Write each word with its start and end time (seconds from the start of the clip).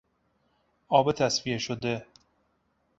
آب 0.87 1.11
تصفیه 1.11 1.57
شده 1.57 2.05